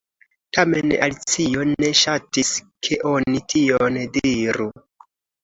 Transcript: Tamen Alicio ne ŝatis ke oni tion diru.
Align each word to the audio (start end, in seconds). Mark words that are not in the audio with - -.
Tamen 0.57 0.93
Alicio 1.07 1.65
ne 1.73 1.91
ŝatis 1.99 2.51
ke 2.89 2.99
oni 3.11 3.45
tion 3.55 4.01
diru. 4.19 4.69